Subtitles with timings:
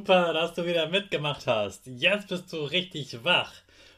[0.00, 1.86] Super, dass du wieder mitgemacht hast.
[1.86, 3.52] Jetzt bist du richtig wach.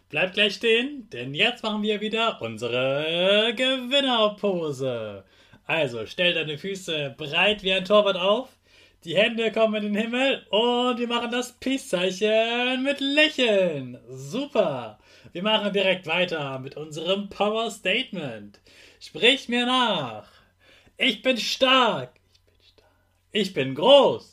[0.08, 5.22] Bleib gleich stehen, denn jetzt machen wir wieder unsere Gewinnerpose.
[5.64, 8.48] Also stell deine Füße breit wie ein Torwart auf,
[9.04, 14.00] die Hände kommen in den Himmel und wir machen das Peace-Zeichen mit Lächeln.
[14.08, 14.98] Super.
[15.30, 18.58] Wir machen direkt weiter mit unserem Power Statement.
[18.98, 20.28] Sprich mir nach.
[20.96, 22.10] Ich bin stark.
[22.34, 22.90] Ich bin stark.
[23.30, 24.32] Ich bin groß.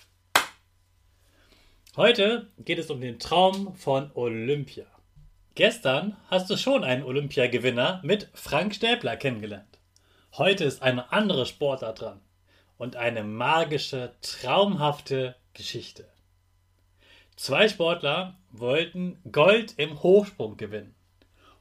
[1.97, 4.85] Heute geht es um den Traum von Olympia.
[5.55, 9.77] Gestern hast du schon einen Olympiagewinner mit Frank Stäbler kennengelernt.
[10.37, 12.21] Heute ist eine andere Sportart dran
[12.77, 16.07] und eine magische, traumhafte Geschichte.
[17.35, 20.95] Zwei Sportler wollten Gold im Hochsprung gewinnen.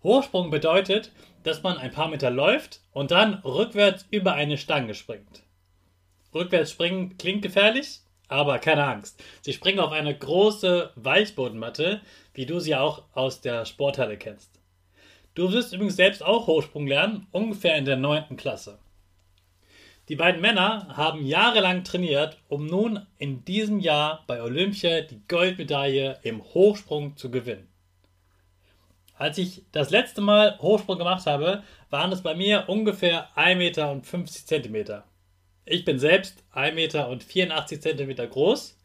[0.04, 1.10] Hochsprung bedeutet,
[1.42, 5.42] dass man ein paar Meter läuft und dann rückwärts über eine Stange springt.
[6.32, 9.22] Rückwärts springen klingt gefährlich, aber keine Angst.
[9.42, 12.00] Sie springen auf eine große Weichbodenmatte,
[12.32, 14.60] wie du sie auch aus der Sporthalle kennst.
[15.34, 18.36] Du wirst übrigens selbst auch Hochsprung lernen, ungefähr in der 9.
[18.36, 18.78] Klasse.
[20.08, 26.18] Die beiden Männer haben jahrelang trainiert, um nun in diesem Jahr bei Olympia die Goldmedaille
[26.22, 27.68] im Hochsprung zu gewinnen.
[29.14, 35.04] Als ich das letzte Mal Hochsprung gemacht habe, waren es bei mir ungefähr 1,50 Meter.
[35.70, 38.76] Ich bin selbst 1,84 Meter groß.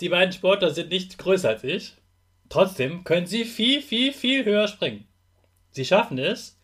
[0.00, 1.92] Die beiden Sportler sind nicht größer als ich.
[2.48, 5.06] Trotzdem können sie viel, viel, viel höher springen.
[5.72, 6.58] Sie schaffen es,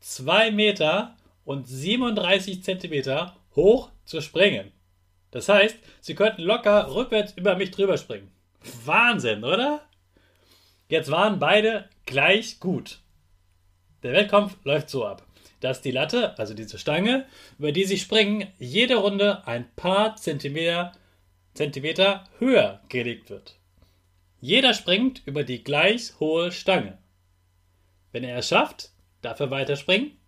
[0.00, 1.16] 2 Meter
[1.46, 4.72] und 37 Zentimeter hoch zu springen.
[5.30, 8.30] Das heißt, sie könnten locker rückwärts über mich drüber springen.
[8.84, 9.88] Wahnsinn, oder?
[10.90, 12.98] Jetzt waren beide gleich gut.
[14.02, 15.26] Der Wettkampf läuft so ab
[15.62, 17.26] dass die Latte, also diese Stange,
[17.58, 20.92] über die sie springen, jede Runde ein paar Zentimeter,
[21.54, 23.56] Zentimeter höher gelegt wird.
[24.40, 26.98] Jeder springt über die gleich hohe Stange.
[28.10, 28.90] Wenn er es schafft,
[29.20, 30.18] darf er weiter springen.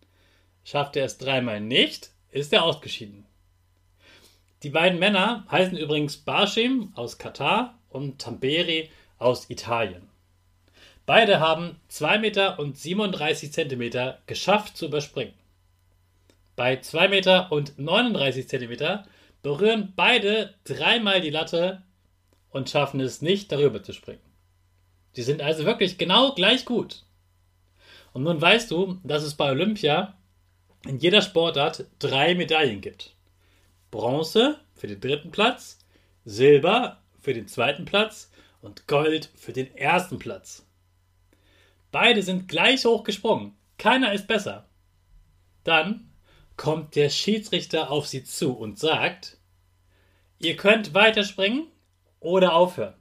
[0.63, 3.27] Schafft er es dreimal nicht, ist er ausgeschieden.
[4.63, 10.09] Die beiden Männer heißen übrigens Barshim aus Katar und Tamberi aus Italien.
[11.07, 15.35] Beide haben 2 Meter und 37 Zentimeter geschafft zu überspringen.
[16.57, 19.07] Bei 2 Meter und 39 Zentimeter
[19.43, 21.83] berühren beide dreimal die Latte
[22.51, 24.23] und schaffen es nicht, darüber zu springen.
[25.13, 27.05] Sie sind also wirklich genau gleich gut.
[28.13, 30.17] Und nun weißt du, dass es bei Olympia
[30.87, 33.15] in jeder Sportart drei Medaillen gibt.
[33.91, 35.79] Bronze für den dritten Platz,
[36.25, 38.31] Silber für den zweiten Platz
[38.63, 40.64] und Gold für den ersten Platz.
[41.95, 43.57] Beide sind gleich hoch gesprungen.
[43.79, 44.69] Keiner ist besser.
[45.63, 46.11] Dann
[46.57, 49.39] kommt der Schiedsrichter auf sie zu und sagt,
[50.41, 51.69] ihr könnt weiterspringen
[52.19, 52.95] oder aufhören.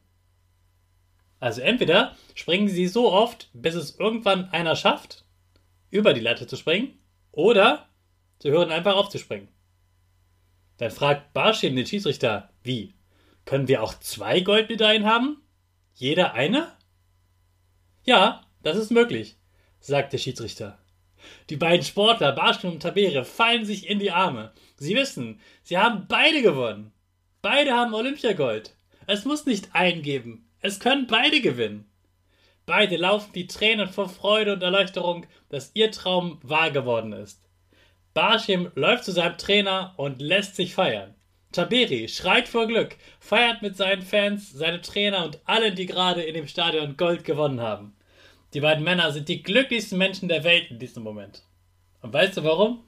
[1.40, 5.26] Also entweder springen sie so oft, bis es irgendwann einer schafft,
[5.90, 7.00] über die Latte zu springen,
[7.32, 7.90] oder
[8.44, 9.48] sie hören einfach auf zu springen.
[10.78, 12.94] Dann fragt Barschim den Schiedsrichter, wie?
[13.46, 15.42] Können wir auch zwei Goldmedaillen haben?
[15.96, 16.78] Jeder eine?
[18.04, 19.36] Ja, das ist möglich,
[19.80, 20.80] sagt der Schiedsrichter.
[21.50, 24.52] Die beiden Sportler, Barschke und Tabere, fallen sich in die Arme.
[24.78, 26.92] Sie wissen, sie haben beide gewonnen.
[27.42, 28.76] Beide haben Olympiagold.
[29.06, 30.50] Es muss nicht einen geben.
[30.62, 31.90] Es können beide gewinnen.
[32.66, 37.42] Beide laufen die Tränen vor Freude und Erleuchterung, dass ihr Traum wahr geworden ist.
[38.14, 41.16] Barschim läuft zu seinem Trainer und lässt sich feiern.
[41.52, 46.34] Taberi schreit vor Glück, feiert mit seinen Fans, seine Trainer und allen, die gerade in
[46.34, 47.96] dem Stadion Gold gewonnen haben.
[48.54, 51.42] Die beiden Männer sind die glücklichsten Menschen der Welt in diesem Moment.
[52.02, 52.84] Und weißt du warum?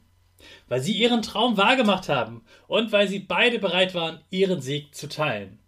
[0.68, 5.08] Weil sie ihren Traum wahrgemacht haben und weil sie beide bereit waren, ihren Sieg zu
[5.10, 5.60] teilen.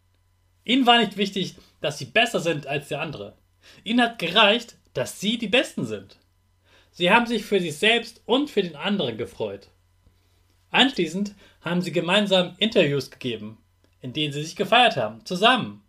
[0.66, 3.38] Ihnen war nicht wichtig, dass sie besser sind als der andere.
[3.84, 6.18] Ihnen hat gereicht, dass sie die Besten sind.
[6.92, 9.70] Sie haben sich für sich selbst und für den anderen gefreut.
[10.70, 13.58] Anschließend haben sie gemeinsam Interviews gegeben,
[14.02, 15.82] in denen sie sich gefeiert haben, zusammen.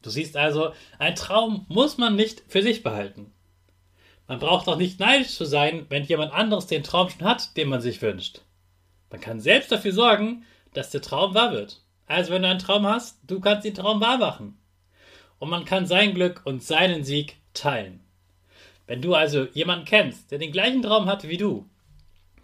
[0.00, 3.32] Du siehst also, ein Traum muss man nicht für sich behalten.
[4.32, 7.68] Man braucht auch nicht neidisch zu sein, wenn jemand anderes den Traum schon hat, den
[7.68, 8.40] man sich wünscht.
[9.10, 11.82] Man kann selbst dafür sorgen, dass der Traum wahr wird.
[12.06, 14.56] Also wenn du einen Traum hast, du kannst den Traum wahr machen
[15.38, 18.00] und man kann sein Glück und seinen Sieg teilen.
[18.86, 21.68] Wenn du also jemanden kennst, der den gleichen Traum hat wie du,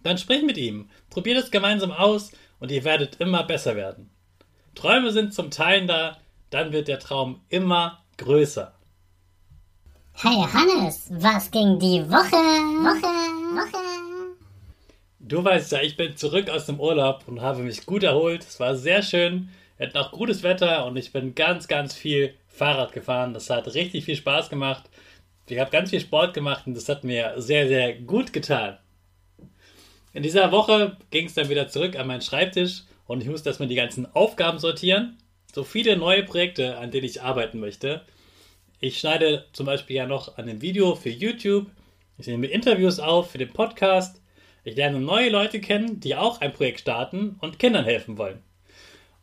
[0.03, 4.11] dann sprich mit ihm, probiert es gemeinsam aus und ihr werdet immer besser werden.
[4.75, 6.19] Träume sind zum Teilen da,
[6.51, 8.78] dann wird der Traum immer größer.
[10.21, 12.35] Hey Hannes, was ging die Woche?
[12.83, 13.07] Woche,
[13.55, 14.35] Woche.
[15.21, 18.43] Du weißt ja, ich bin zurück aus dem Urlaub und habe mich gut erholt.
[18.43, 19.49] Es war sehr schön.
[19.77, 23.33] Wir hatten auch gutes Wetter und ich bin ganz, ganz viel Fahrrad gefahren.
[23.33, 24.91] Das hat richtig viel Spaß gemacht.
[25.47, 28.77] Ich habe ganz viel Sport gemacht und das hat mir sehr, sehr gut getan.
[30.13, 33.69] In dieser Woche ging es dann wieder zurück an meinen Schreibtisch und ich musste erstmal
[33.69, 35.17] die ganzen Aufgaben sortieren.
[35.55, 38.05] So viele neue Projekte, an denen ich arbeiten möchte.
[38.81, 41.67] Ich schneide zum Beispiel ja noch an einem Video für YouTube.
[42.17, 44.23] Ich nehme Interviews auf für den Podcast.
[44.63, 48.41] Ich lerne neue Leute kennen, die auch ein Projekt starten und Kindern helfen wollen.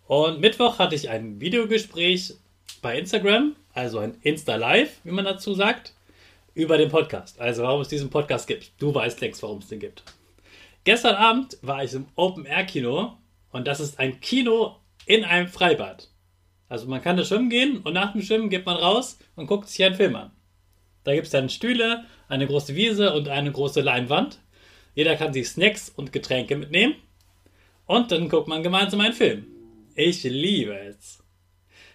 [0.08, 2.34] Und Mittwoch hatte ich ein Videogespräch
[2.82, 5.94] bei Instagram, also ein Insta-Live, wie man dazu sagt,
[6.54, 7.40] über den Podcast.
[7.40, 8.74] Also warum es diesen Podcast gibt.
[8.78, 10.04] Du weißt längst, warum es den gibt.
[10.84, 13.18] Gestern Abend war ich im Open-Air-Kino
[13.52, 14.76] und das ist ein Kino
[15.06, 16.10] in einem Freibad.
[16.68, 19.70] Also man kann da schwimmen gehen und nach dem Schwimmen geht man raus und guckt
[19.70, 20.32] sich einen Film an.
[21.04, 24.40] Da gibt es dann Stühle, eine große Wiese und eine große Leinwand.
[24.96, 26.96] Jeder kann sich Snacks und Getränke mitnehmen.
[27.86, 29.46] Und dann guckt man gemeinsam einen Film.
[29.94, 31.24] Ich liebe es.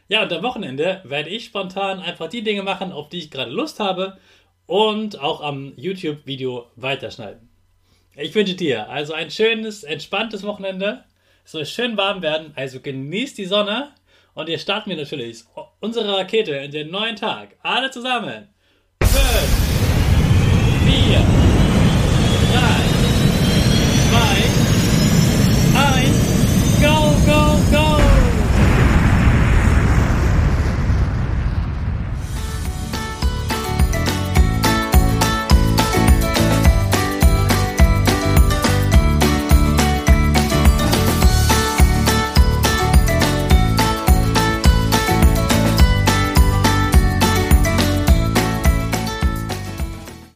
[0.09, 3.51] Ja, und am Wochenende werde ich spontan einfach die Dinge machen, auf die ich gerade
[3.51, 4.19] Lust habe
[4.67, 7.49] und auch am YouTube-Video weiterschneiden.
[8.17, 11.05] Ich wünsche dir also ein schönes, entspanntes Wochenende.
[11.45, 13.93] Es soll schön warm werden, also genießt die Sonne
[14.41, 15.45] und hier starten wir natürlich
[15.81, 17.59] unsere Rakete in den neuen Tag.
[17.63, 18.49] Alle zusammen.
[19.03, 19.53] Fünf,
[20.87, 21.19] vier,
[22.51, 22.90] drei.